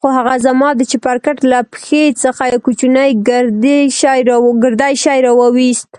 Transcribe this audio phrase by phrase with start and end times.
[0.00, 3.80] خو هغه زما د چپرکټ له پښې څخه يو کوچنى ګردى
[5.02, 5.90] شى راوايست.